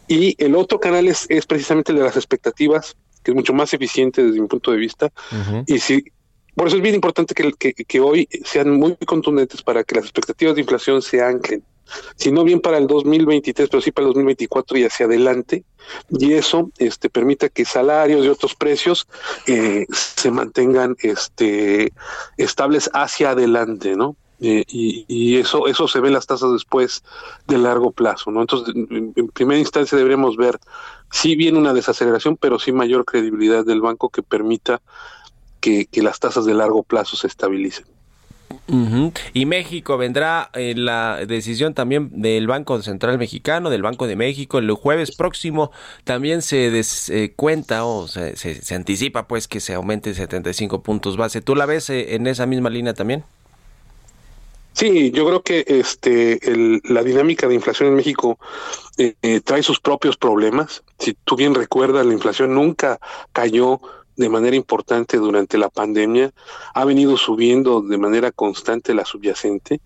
[0.08, 3.74] Y el otro canal es, es precisamente el de las expectativas, que es mucho más
[3.74, 5.12] eficiente desde mi punto de vista.
[5.66, 6.04] Y sí,
[6.56, 10.06] por eso es bien importante que, que, que hoy sean muy contundentes para que las
[10.06, 11.64] expectativas de inflación se anclen,
[12.16, 15.64] si no bien para el 2023, pero sí para el 2024 y hacia adelante,
[16.10, 19.08] y eso este, permita que salarios y otros precios
[19.48, 21.94] eh, se mantengan este,
[22.38, 24.16] estables hacia adelante, ¿no?
[24.42, 27.04] Eh, y, eso eso se ve en las tasas después
[27.48, 28.42] de largo plazo, ¿no?
[28.42, 30.60] Entonces, en, primera instancia deberíamos ver
[31.12, 34.82] sí viene una desaceleración, pero sí mayor credibilidad del banco que permita
[35.60, 37.86] que, que las tasas de largo plazo se estabilicen.
[39.34, 44.60] Y México vendrá eh, la decisión también del Banco Central Mexicano, del Banco de México,
[44.60, 45.72] el jueves próximo
[46.04, 51.42] también se descuenta o se, se- anticipa pues que se aumente 75 puntos base.
[51.42, 53.24] ¿Tú la ves eh, en esa misma línea también?
[54.74, 56.40] Sí, yo creo que este
[56.86, 58.40] la dinámica de inflación en México
[58.98, 60.84] eh, eh, trae sus propios problemas.
[61.00, 63.00] Si tú bien recuerdas, la inflación nunca
[63.34, 63.82] cayó
[64.20, 66.34] de manera importante durante la pandemia,
[66.74, 69.80] ha venido subiendo de manera constante la subyacente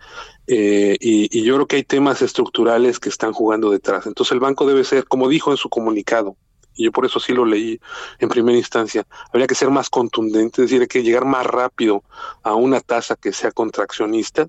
[0.48, 4.08] eh, y, y yo creo que hay temas estructurales que están jugando detrás.
[4.08, 6.36] Entonces el banco debe ser, como dijo en su comunicado,
[6.76, 7.80] y yo por eso sí lo leí
[8.17, 12.04] en primera instancia, habría que ser más contundente, es decir, hay que llegar más rápido
[12.41, 14.48] a una tasa que sea contraccionista,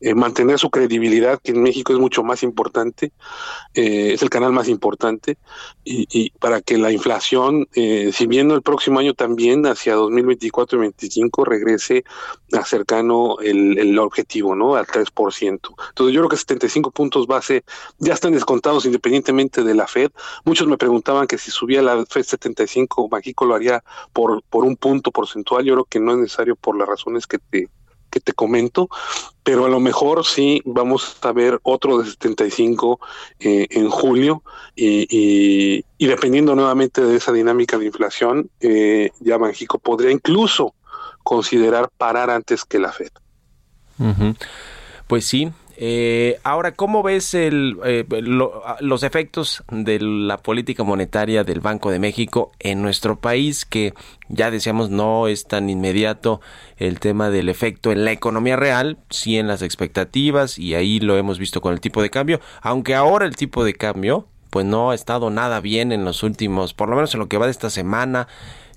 [0.00, 3.12] eh, mantener su credibilidad, que en México es mucho más importante,
[3.74, 5.38] eh, es el canal más importante,
[5.84, 10.88] y, para que la inflación, eh, si bien el próximo año también, hacia 2024 y
[10.88, 12.04] 2025, regrese
[12.52, 14.76] a cercano el, el objetivo, ¿no?
[14.76, 15.48] Al 3%.
[15.48, 17.64] Entonces yo creo que 75 puntos base
[17.98, 20.10] ya están descontados independientemente de la Fed.
[20.44, 24.76] Muchos me preguntaban que si subía la Fed 75, México lo haría por, por un
[24.76, 25.64] punto porcentual.
[25.64, 27.68] Yo creo que no es necesario por las razones que te,
[28.10, 28.88] que te comento,
[29.42, 33.00] pero a lo mejor sí vamos a ver otro de 75
[33.40, 34.42] eh, en julio
[34.74, 40.74] y, dependiendo nuevamente de esa dinámica de inflación, eh, ya Banjico podría incluso
[41.22, 43.10] considerar parar antes que la Fed.
[45.06, 45.50] Pues sí.
[45.80, 51.92] Eh, ahora, ¿cómo ves el, eh, lo- los efectos de la política monetaria del Banco
[51.92, 53.64] de México en nuestro país?
[53.64, 53.94] Que
[54.28, 56.40] ya decíamos no es tan inmediato
[56.78, 61.16] el tema del efecto en la economía real, sí en las expectativas, y ahí lo
[61.16, 64.90] hemos visto con el tipo de cambio, aunque ahora el tipo de cambio pues no
[64.90, 67.52] ha estado nada bien en los últimos, por lo menos en lo que va de
[67.52, 68.26] esta semana,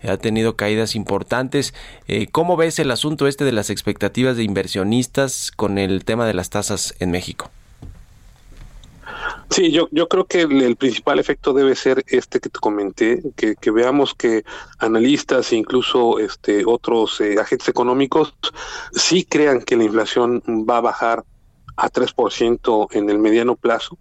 [0.03, 1.73] ha tenido caídas importantes.
[2.07, 6.33] Eh, ¿Cómo ves el asunto este de las expectativas de inversionistas con el tema de
[6.33, 7.51] las tasas en México?
[9.49, 13.55] Sí, yo, yo creo que el, principal efecto debe ser este que te comenté, que,
[13.55, 14.45] que veamos que
[14.79, 18.33] analistas e incluso este, otros eh, agentes económicos
[18.93, 21.25] sí crean que la inflación va a bajar
[21.75, 23.97] a 3% en el mediano plazo,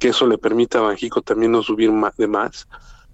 [0.00, 2.66] que eso le permita a Banjico también no subir más de más.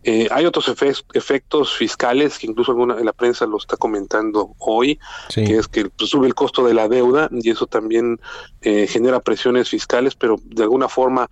[0.03, 4.99] Eh, hay otros efe- efectos fiscales que incluso alguna la prensa lo está comentando hoy,
[5.45, 8.19] que es que pues, sube el costo de la deuda y eso también
[8.63, 11.29] eh, genera presiones fiscales, pero de alguna forma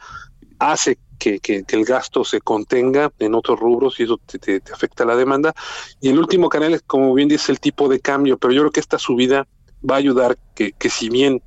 [0.59, 4.61] hace que, que- que el gasto se contenga en otros rubros y eso te, te-
[4.61, 5.52] te afecta la demanda.
[6.00, 8.70] Y el último canal es, como bien dice, el tipo de cambio, pero yo creo
[8.72, 9.46] que esta subida
[9.88, 11.42] va a ayudar que, que si bien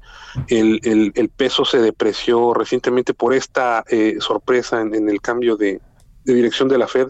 [0.47, 5.55] el, el- el peso se depreció recientemente por esta eh, sorpresa en, en el cambio
[5.55, 5.81] de,
[6.23, 7.07] de dirección de la Fed,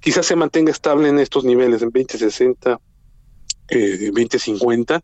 [0.00, 2.78] quizás se mantenga estable en estos niveles, en 2060,
[3.68, 5.00] eh, 2050,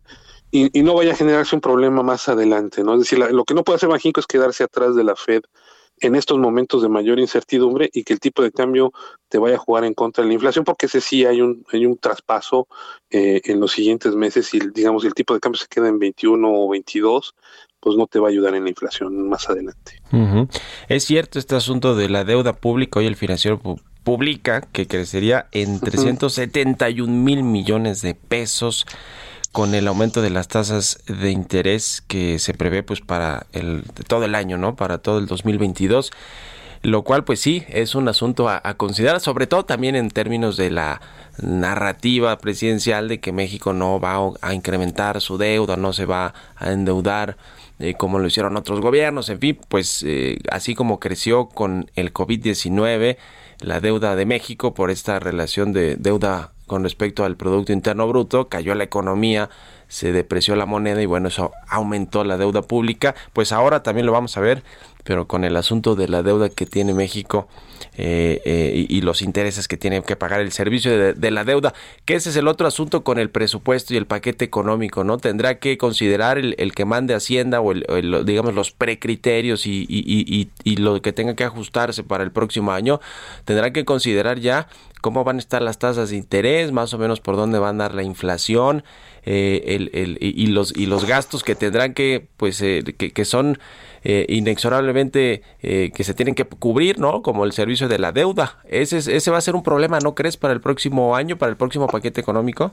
[0.51, 2.93] y, y no vaya a generarse un problema más adelante, ¿no?
[2.95, 5.41] Es decir, la- lo que no puede hacer Banjico es quedarse atrás de la Fed
[6.01, 8.93] en estos momentos de mayor incertidumbre y que el tipo de cambio
[9.27, 11.85] te vaya a jugar en contra de la inflación, porque ese sí hay un, hay
[11.85, 12.67] un traspaso
[13.09, 16.49] eh, en los siguientes meses y digamos el tipo de cambio se queda en 21
[16.51, 17.35] o 22,
[17.79, 20.01] pues no te va a ayudar en la inflación más adelante.
[20.87, 22.99] Es cierto este asunto de la deuda pública.
[22.99, 28.85] Hoy el financiero pu- publica que crecería en 371 mil millones de pesos
[29.51, 34.23] con el aumento de las tasas de interés que se prevé pues para el todo
[34.25, 34.75] el año, ¿no?
[34.75, 36.11] Para todo el 2022.
[36.81, 40.71] Lo cual pues sí es un asunto a, considerar, sobre todo también en términos de
[40.71, 41.01] la
[41.41, 46.71] narrativa presidencial de que México no va a incrementar su deuda, no se va a
[46.71, 47.37] endeudar
[47.79, 52.13] eh, como lo hicieron otros gobiernos, en fin, pues eh, así como creció con el
[52.13, 53.17] COVID-19
[53.61, 58.47] la deuda de México por esta relación de deuda con respecto al Producto Interno Bruto,
[58.47, 59.49] cayó la economía,
[59.87, 64.11] se depreció la moneda y bueno, eso aumentó la deuda pública, pues ahora también lo
[64.11, 64.63] vamos a ver,
[65.09, 67.47] pero con el asunto de la deuda que tiene México
[67.97, 71.73] eh, eh, y, los intereses que tiene que pagar el servicio de, la deuda,
[72.05, 75.17] que ese es el otro asunto con el presupuesto y el paquete económico, ¿no?
[75.17, 79.87] Tendrá que considerar el, el que mande Hacienda o, el, digamos los precriterios y,
[80.63, 83.01] y lo que tenga que ajustarse para el próximo año,
[83.45, 84.67] tendrá que considerar ya
[85.01, 87.69] cómo van a estar las tasas de interés, más o menos por dónde va a
[87.71, 88.83] andar la inflación
[89.23, 93.25] eh, el, el, y los y los gastos que tendrán que pues eh, que, que,
[93.25, 93.59] son
[94.03, 97.21] eh, inexorablemente eh, que se tienen que cubrir, ¿no?
[97.21, 98.59] Como el servicio de la deuda.
[98.69, 101.49] Ese es, ese va a ser un problema, ¿no crees, para el próximo año, para
[101.51, 102.71] el próximo paquete económico?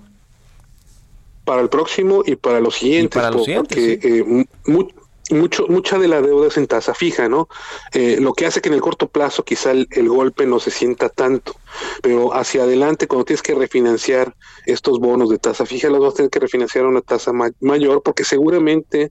[1.44, 4.08] Para el próximo y para los siguientes, Y para los siguientes, porque sí.
[4.20, 4.88] eh, mu-
[5.30, 7.48] mucho, mucha de la deuda es en tasa fija, ¿no?
[7.92, 10.70] Eh, lo que hace que en el corto plazo quizá el, el golpe no se
[10.70, 11.54] sienta tanto,
[12.02, 14.34] pero hacia adelante cuando tienes que refinanciar
[14.66, 17.50] estos bonos de tasa fija, los vas a tener que refinanciar a una tasa ma-
[17.60, 19.10] mayor, porque seguramente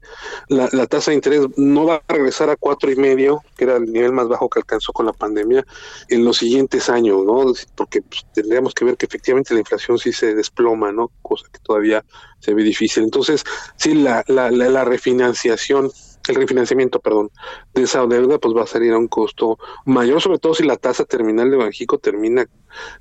[0.50, 3.86] la, tasa de interés no va a regresar a cuatro y medio, que era el
[3.92, 5.66] nivel más bajo que alcanzó con la pandemia,
[6.10, 7.54] en los siguientes años, ¿no?
[7.76, 11.12] Porque pues, tendríamos que ver que efectivamente la inflación sí se desploma, ¿no?
[11.22, 12.04] Cosa que todavía
[12.40, 13.04] se ve difícil.
[13.04, 13.44] Entonces,
[13.78, 15.92] sí, la, la, la refinanciación
[16.30, 17.32] el refinanciamiento, perdón,
[17.74, 20.78] de esa deuda, pues va a salir a un costo mayor, sobre todo si la
[20.78, 22.48] tasa terminal de Banjico termina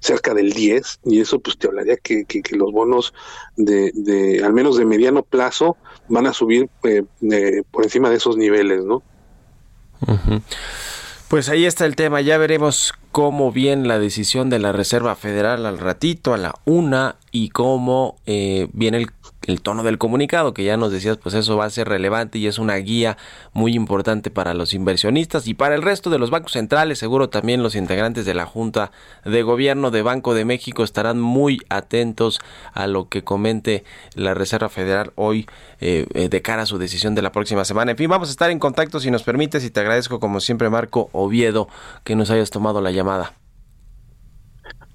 [0.01, 3.15] cerca del 10, y eso pues te hablaría que, que, que los bonos
[3.57, 5.77] de, de, al menos de mediano plazo,
[6.09, 9.03] van a subir eh, eh, por encima de esos niveles, ¿no?
[11.29, 15.67] Pues ahí está el tema, ya veremos cómo viene la decisión de la Reserva Federal
[15.67, 19.07] al ratito, a la una, y cómo eh, viene el,
[19.47, 22.47] el, tono del comunicado, que ya nos decías, pues eso va a ser relevante y
[22.47, 23.17] es una guía
[23.53, 27.63] muy importante para los inversionistas y para el resto de los bancos centrales, seguro también
[27.63, 28.91] los integrantes de la Junta
[29.25, 32.41] de Gobierno de Banco de México estarán muy atentos
[32.73, 33.85] a lo que comente
[34.15, 35.47] la Reserva Federal hoy
[35.81, 37.93] eh, de cara a su decisión de la próxima semana.
[37.93, 40.71] En fin, vamos a estar en contacto si nos permites y te agradezco como siempre,
[40.71, 41.69] Marco Oviedo,
[42.05, 43.35] que nos hayas tomado la llamada.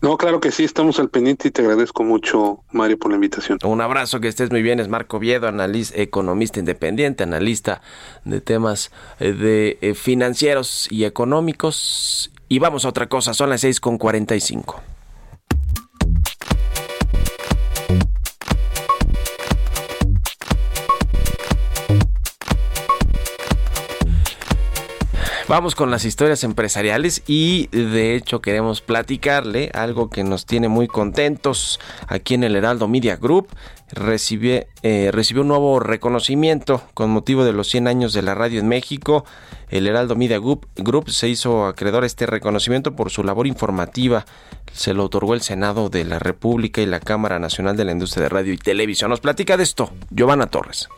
[0.01, 3.59] No, claro que sí, estamos al pendiente y te agradezco mucho, Mario, por la invitación.
[3.65, 4.79] Un abrazo, que estés muy bien.
[4.79, 7.81] Es Marco Viedo, analista, economista independiente, analista
[8.23, 12.31] de temas eh, de eh, financieros y económicos.
[12.47, 13.81] Y vamos a otra cosa, son las 6
[25.49, 30.87] Vamos con las historias empresariales y de hecho queremos platicarle algo que nos tiene muy
[30.87, 33.47] contentos aquí en el Heraldo Media Group.
[33.91, 38.67] Eh, recibió un nuevo reconocimiento con motivo de los 100 años de la radio en
[38.67, 39.25] México.
[39.71, 44.27] El Heraldo Media Group, Group se hizo acreedor a este reconocimiento por su labor informativa.
[44.71, 48.25] Se lo otorgó el Senado de la República y la Cámara Nacional de la Industria
[48.25, 49.09] de Radio y Televisión.
[49.09, 50.89] Nos platica de esto Giovanna Torres.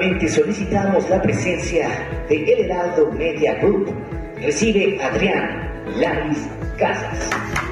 [0.00, 1.86] Solicitamos la presencia
[2.26, 3.92] de El Heraldo Media Group.
[4.40, 6.48] Recibe Adrián Laris
[6.78, 7.69] Casas.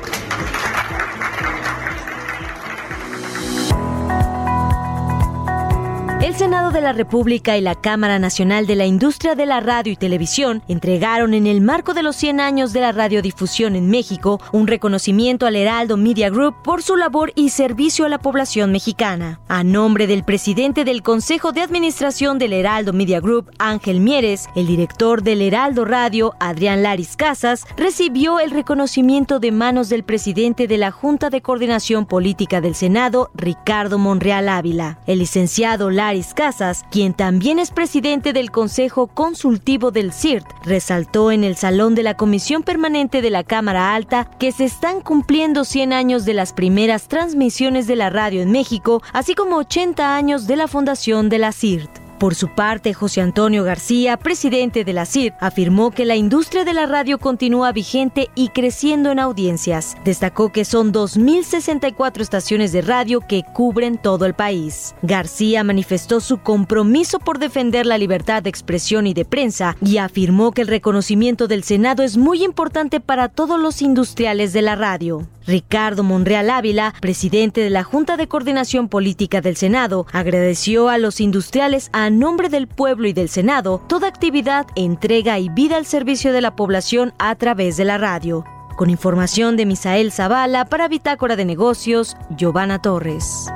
[6.29, 9.95] El Senado de la República y la Cámara Nacional de la Industria de la Radio
[9.95, 14.39] y Televisión entregaron en el marco de los 100 años de la radiodifusión en México
[14.53, 19.41] un reconocimiento al Heraldo Media Group por su labor y servicio a la población mexicana.
[19.49, 24.67] A nombre del presidente del Consejo de Administración del Heraldo Media Group, Ángel Mieres, el
[24.67, 30.77] director del Heraldo Radio, Adrián Laris Casas, recibió el reconocimiento de manos del presidente de
[30.77, 34.99] la Junta de Coordinación Política del Senado, Ricardo Monreal Ávila.
[35.07, 41.45] El licenciado Laris Casas, quien también es presidente del Consejo Consultivo del CIRT, resaltó en
[41.45, 45.93] el Salón de la Comisión Permanente de la Cámara Alta que se están cumpliendo 100
[45.93, 50.57] años de las primeras transmisiones de la radio en México, así como 80 años de
[50.57, 52.08] la fundación de la CIRT.
[52.19, 56.75] Por su parte, José Antonio García, presidente de la CID, afirmó que la industria de
[56.75, 59.97] la radio continúa vigente y creciendo en audiencias.
[60.05, 64.97] Destacó que son 2.064 estaciones de radio que cubren todo el país.
[65.03, 70.51] García manifestó su compromiso por defender la libertad de expresión y de prensa y afirmó
[70.51, 75.29] que el reconocimiento del Senado es muy importante para todos los industriales de la radio.
[75.49, 81.23] Ricardo Monreal Ávila, presidente de la Junta de Coordinación Política del Senado, agradeció a los
[81.23, 86.33] industriales a nombre del pueblo y del Senado toda actividad, entrega y vida al servicio
[86.33, 88.45] de la población a través de la radio.
[88.77, 93.49] Con información de Misael Zavala para Bitácora de Negocios, Giovanna Torres.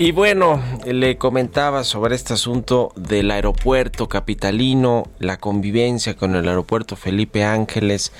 [0.00, 6.94] Y bueno, le comentaba sobre este asunto del aeropuerto capitalino, la convivencia con el aeropuerto
[6.94, 8.12] Felipe Ángeles,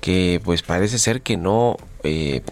[0.00, 2.42] que pues parece ser que no, eh,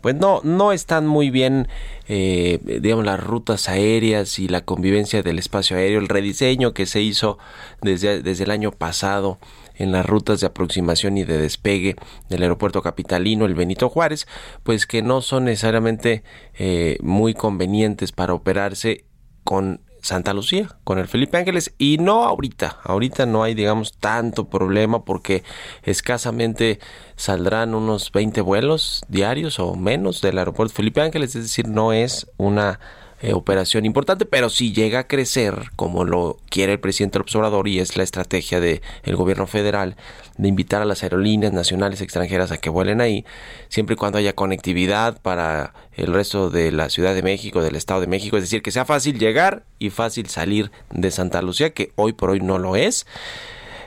[0.00, 1.68] pues no, no están muy bien,
[2.08, 7.02] eh, digamos, las rutas aéreas y la convivencia del espacio aéreo, el rediseño que se
[7.02, 7.36] hizo
[7.82, 9.38] desde, desde el año pasado
[9.76, 11.96] en las rutas de aproximación y de despegue
[12.28, 14.26] del aeropuerto capitalino, el Benito Juárez,
[14.62, 16.22] pues que no son necesariamente
[16.54, 19.04] eh, muy convenientes para operarse
[19.44, 24.48] con Santa Lucía, con el Felipe Ángeles, y no ahorita, ahorita no hay, digamos, tanto
[24.48, 25.42] problema porque
[25.82, 26.78] escasamente
[27.16, 32.30] saldrán unos 20 vuelos diarios o menos del aeropuerto Felipe Ángeles, es decir, no es
[32.36, 32.78] una
[33.22, 37.66] eh, operación importante, pero si llega a crecer, como lo quiere el presidente del observador
[37.66, 39.96] y es la estrategia del el gobierno federal
[40.36, 43.24] de invitar a las aerolíneas nacionales extranjeras a que vuelen ahí,
[43.68, 48.02] siempre y cuando haya conectividad para el resto de la Ciudad de México, del Estado
[48.02, 51.92] de México, es decir, que sea fácil llegar y fácil salir de Santa Lucía, que
[51.96, 53.06] hoy por hoy no lo es,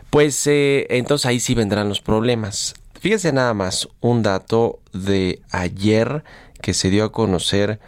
[0.10, 2.74] pues eh, entonces ahí sí vendrán los problemas.
[3.00, 6.24] Fíjese nada más un dato de ayer
[6.62, 7.80] que se dio a conocer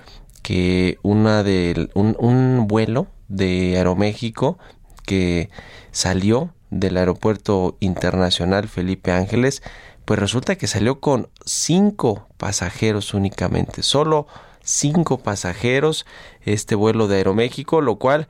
[0.42, 4.58] que una de un, vuelo de Aeroméxico
[5.06, 5.50] que
[5.92, 9.62] salió del aeropuerto internacional Felipe Ángeles,
[10.06, 14.28] pues resulta que salió con cinco pasajeros únicamente, solo
[14.64, 16.06] cinco pasajeros
[16.42, 18.28] este vuelo de Aeroméxico, lo cual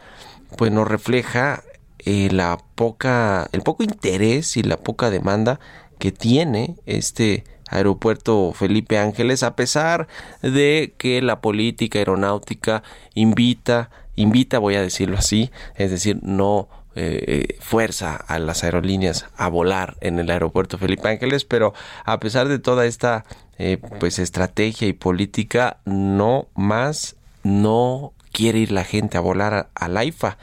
[0.57, 1.63] pues nos refleja
[1.99, 5.59] eh, la poca, el poco interés y la poca demanda
[5.99, 10.07] que tiene este aeropuerto Felipe Ángeles, a pesar
[10.41, 12.83] de que la política aeronáutica
[13.15, 19.47] invita, invita, voy a decirlo así, es decir, no eh, fuerza a las aerolíneas a
[19.47, 23.23] volar en el aeropuerto Felipe Ángeles, pero a pesar de toda esta
[23.57, 29.69] eh, pues estrategia y política, no más, no quiere ir la gente a volar a,
[29.73, 30.37] a la IFA.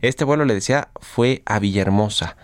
[0.00, 2.36] Este vuelo, le decía, fue a Villahermosa.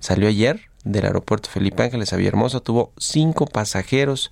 [0.00, 4.30] Salió ayer del aeropuerto Felipe Ángeles a Villahermosa, tuvo cinco pasajeros.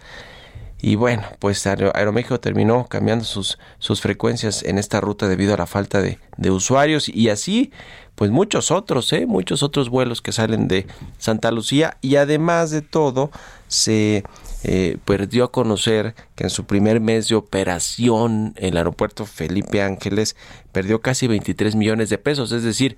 [0.85, 5.57] Y bueno, pues Aer Aeroméxico terminó cambiando sus, sus frecuencias en esta ruta debido a
[5.57, 7.71] la falta de, de usuarios y así,
[8.17, 9.27] pues muchos otros, ¿eh?
[9.27, 10.87] muchos otros vuelos que salen de
[11.19, 13.31] Santa Lucía y además de todo
[13.69, 14.25] se
[14.65, 20.37] eh, perdió a conocer que en su primer mes de operación el aeropuerto Felipe Ángeles
[20.73, 22.97] perdió casi 23 millones de pesos, es decir,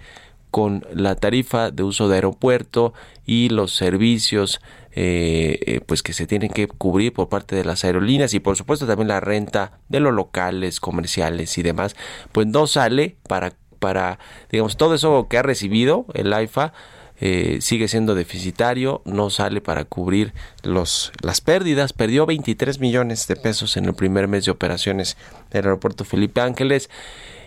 [0.55, 2.95] con la tarifa de uso de aeropuerto
[3.27, 4.61] y los servicios
[4.93, 8.57] eh, eh, pues que se tienen que cubrir por parte de las aerolíneas y por
[8.57, 11.97] supuesto también la renta de los locales comerciales y demás
[12.31, 16.73] pues no sale para para digamos todo eso que ha recibido el AIFA
[17.21, 23.35] eh, sigue siendo deficitario, no sale para cubrir los, las pérdidas, perdió 23 millones de
[23.37, 25.17] pesos en el primer mes de operaciones
[25.51, 26.91] del aeropuerto Felipe Ángeles.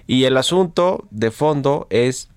[0.08, 2.30] Y el asunto de fondo es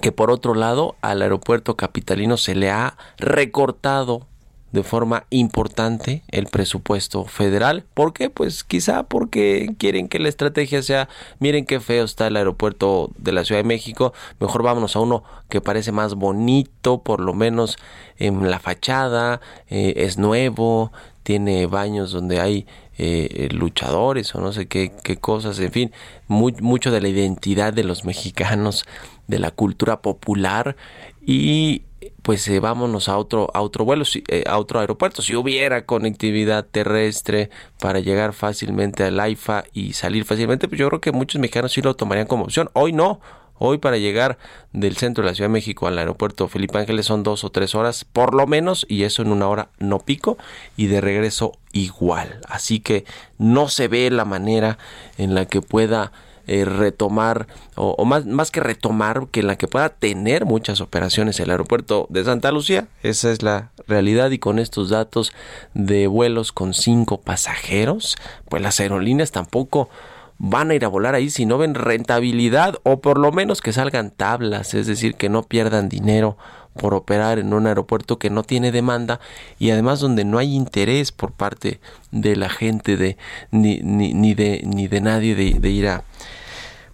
[0.00, 4.26] que por otro lado al aeropuerto capitalino se le ha recortado
[4.72, 7.84] de forma importante el presupuesto federal.
[7.94, 8.30] ¿Por qué?
[8.30, 13.32] Pues quizá porque quieren que la estrategia sea, miren qué feo está el aeropuerto de
[13.32, 17.76] la Ciudad de México, mejor vámonos a uno que parece más bonito, por lo menos
[18.16, 20.90] en la fachada, eh, es nuevo,
[21.22, 22.66] tiene baños donde hay
[22.98, 25.92] eh, luchadores o no sé qué, cosas, en fin,
[26.28, 28.84] mucho de la identidad de los mexicanos,
[29.26, 30.76] de la cultura popular.
[31.24, 31.82] Y
[32.22, 35.22] pues eh, vámonos a otro a otro vuelo eh, a otro aeropuerto.
[35.22, 41.00] Si hubiera conectividad terrestre para llegar fácilmente al AIFA y salir fácilmente pues yo creo
[41.00, 42.70] que muchos mexicanos sí lo tomarían como opción.
[42.72, 43.20] Hoy no
[43.58, 44.38] hoy para llegar
[44.72, 47.74] del centro de la Ciudad de México al aeropuerto Felipe Ángeles son dos o tres
[47.74, 50.38] horas por lo menos y eso en una hora no pico
[50.76, 53.04] y de regreso igual así que
[53.38, 54.78] no se ve la manera
[55.18, 56.12] en la que pueda
[56.48, 57.46] eh, retomar,
[57.76, 62.06] o, más, más que retomar, que en la que pueda tener muchas operaciones el aeropuerto
[62.10, 62.88] de Santa Lucía.
[63.04, 65.32] Esa es la realidad y con estos datos
[65.74, 68.16] de vuelos con cinco pasajeros,
[68.48, 69.88] pues las aerolíneas tampoco
[70.44, 73.72] van a ir a volar ahí si no ven rentabilidad o por lo menos que
[73.72, 76.36] salgan tablas, es decir, que no pierdan dinero
[76.76, 79.20] por operar en un aeropuerto que no tiene demanda
[79.60, 81.78] y además donde no hay interés por parte
[82.10, 83.16] de la gente de
[83.52, 86.02] ni, ni, ni de ni de nadie de, de ir a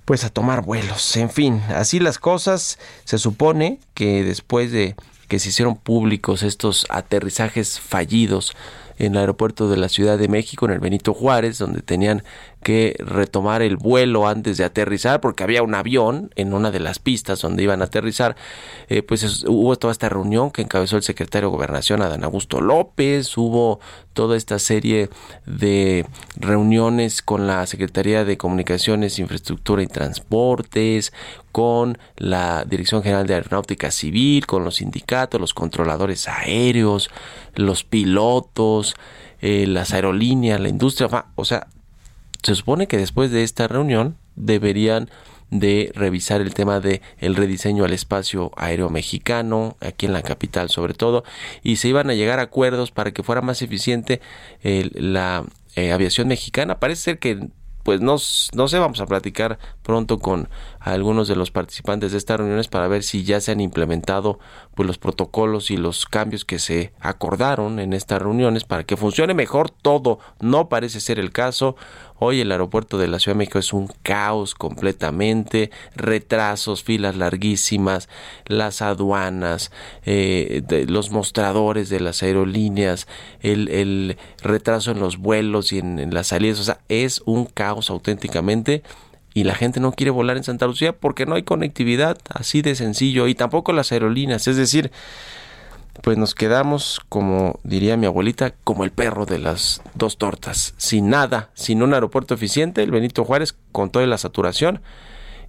[0.05, 1.17] pues a tomar vuelos.
[1.17, 2.79] En fin, así las cosas.
[3.05, 4.95] Se supone que después de
[5.27, 8.55] que se hicieron públicos estos aterrizajes fallidos
[8.99, 12.25] en el aeropuerto de la Ciudad de México, en el Benito Juárez, donde tenían
[12.63, 16.99] que retomar el vuelo antes de aterrizar, porque había un avión en una de las
[16.99, 18.37] pistas donde iban a aterrizar,
[18.89, 22.61] eh, pues es- hubo toda esta reunión que encabezó el secretario de Gobernación, Adán Augusto
[22.61, 23.81] López, hubo
[24.13, 25.09] toda esta serie
[25.47, 26.05] de
[26.37, 31.13] reuniones con la Secretaría de Comunicaciones, Infraestructura y Transportes,
[31.53, 37.11] con la Dirección General de Aeronáutica Civil, con los sindicatos, los controladores aéreos,
[37.55, 38.97] los pilotos,
[39.41, 41.69] eh, las aerolíneas, la industria, o sea,
[42.43, 45.11] se supone que después de esta reunión deberían
[45.51, 50.69] de revisar el tema de el rediseño al espacio aéreo mexicano aquí en la capital
[50.69, 51.25] sobre todo
[51.63, 54.21] y se iban a llegar a acuerdos para que fuera más eficiente
[54.63, 56.79] la eh, aviación mexicana.
[56.81, 57.49] Parece ser que
[57.83, 58.17] pues no,
[58.55, 59.59] no sé, vamos a platicar
[59.89, 63.63] pronto con algunos de los participantes de estas reuniones para ver si ya se han
[63.63, 64.39] implementado
[64.75, 69.33] pues los protocolos y los cambios que se acordaron en estas reuniones para que funcione
[69.33, 70.19] mejor todo.
[70.41, 71.75] No parece ser el caso.
[72.19, 78.11] Hoy el aeropuerto de la Ciudad de México es un caos completamente, retrasos, filas larguísimas,
[78.45, 79.73] las aduanas,
[80.05, 83.09] eh, los mostradores de las aerolíneas,
[83.41, 87.89] el, el retraso en los vuelos y en las salidas, o sea, es un caos
[87.89, 88.83] auténticamente
[89.39, 92.75] y la gente no quiere volar en Santa Lucía porque no hay conectividad, así de
[92.75, 94.91] sencillo, y tampoco las aerolíneas, es decir,
[96.03, 101.09] pues nos quedamos, como diría mi abuelita, como el perro de las dos tortas, sin
[101.09, 104.81] nada, sin un aeropuerto eficiente, el Benito Juárez con toda la saturación,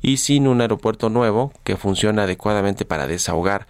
[0.04, 3.66] y sin un aeropuerto nuevo que funcione adecuadamente para desahogar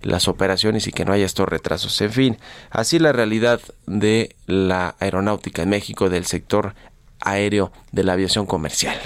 [0.00, 2.00] las operaciones y que no haya estos retrasos.
[2.02, 2.38] En fin,
[2.70, 6.74] así la realidad de la aeronáutica en México, del sector
[7.20, 8.96] aéreo de la aviación comercial.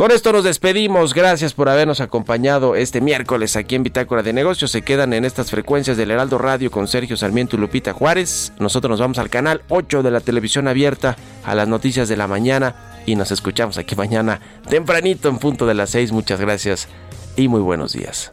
[0.00, 1.12] Con esto nos despedimos.
[1.12, 4.70] Gracias por habernos acompañado este miércoles aquí en Bitácora de Negocios.
[4.70, 8.54] Se quedan en estas frecuencias del Heraldo Radio con Sergio Sarmiento y Lupita Juárez.
[8.58, 12.26] Nosotros nos vamos al canal 8 de la televisión abierta a las noticias de la
[12.26, 14.40] mañana y nos escuchamos aquí mañana
[14.70, 16.12] tempranito en punto de las 6.
[16.12, 16.88] Muchas gracias
[17.36, 18.32] y muy buenos días.